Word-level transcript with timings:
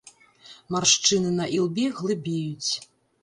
Маршчыны 0.75 1.29
на 1.35 1.45
ілбе 1.59 1.85
глыбеюць. 1.99 2.71